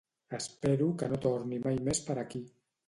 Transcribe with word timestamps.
Espero 0.37 0.87
que 1.03 1.11
no 1.13 1.21
torni 1.27 1.63
mai 1.69 1.81
més 1.91 2.05
per 2.11 2.19
aquí 2.27 2.47